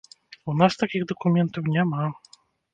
У 0.53 0.55
нас 0.61 0.77
такіх 0.81 1.05
дакументаў 1.13 1.71
няма. 1.79 2.11